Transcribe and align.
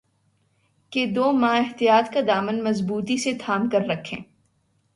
کہ 0.91 1.05
دو 1.05 1.31
ماہ 1.31 1.57
احتیاط 1.57 2.13
کا 2.13 2.19
دامن 2.27 2.63
مضبوطی 2.63 3.17
سے 3.17 3.33
تھام 3.39 3.69
کررکھیں 3.69 4.19